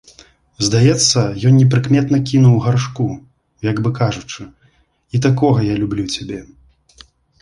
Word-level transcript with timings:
Здаецца, 0.67 1.19
ён 1.49 1.53
непрыкметна 1.61 2.17
кіўнуў 2.29 2.57
Гаршку, 2.67 3.05
як 3.69 3.83
бы 3.83 3.89
кажучы: 4.01 4.41
«І 5.17 5.23
такогая 5.27 5.73
люблю 5.83 6.03
цябе». 6.15 6.41